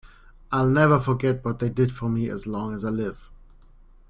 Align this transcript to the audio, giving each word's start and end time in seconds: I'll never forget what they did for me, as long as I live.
I'll 0.51 0.67
never 0.67 0.99
forget 0.99 1.45
what 1.45 1.59
they 1.59 1.69
did 1.69 1.91
for 1.91 2.09
me, 2.09 2.27
as 2.27 2.47
long 2.47 2.73
as 2.73 2.83
I 2.83 2.89
live. 2.89 3.29